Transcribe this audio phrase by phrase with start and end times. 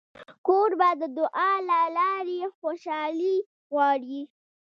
[0.47, 3.35] کوربه د دعا له لارې خوشالي
[3.71, 4.21] غواړي.